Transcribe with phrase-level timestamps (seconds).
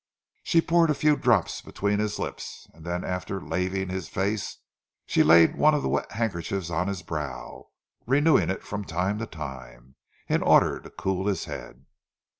[0.41, 4.57] She poured a few drops between his lips, and then after laving his face,
[5.05, 7.69] she laid one of the wet handkerchiefs on his brow,
[8.07, 9.93] renewing it, from time to time,
[10.27, 11.85] in order to cool his head.